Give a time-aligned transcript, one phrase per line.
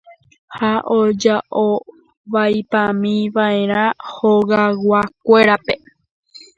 [0.57, 1.65] Ha oja'o
[2.33, 5.73] vaipámiva'erã hogayguakuérape.